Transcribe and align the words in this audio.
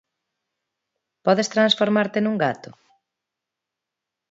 Podes 1.25 1.51
transformarte 1.53 2.19
nun 2.21 2.35
gato? 2.43 2.69